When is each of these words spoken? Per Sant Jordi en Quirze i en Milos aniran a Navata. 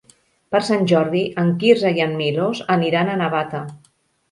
Per 0.53 0.61
Sant 0.69 0.87
Jordi 0.91 1.21
en 1.43 1.51
Quirze 1.65 1.93
i 2.01 2.05
en 2.07 2.17
Milos 2.23 2.65
aniran 2.79 3.15
a 3.15 3.21
Navata. 3.23 3.65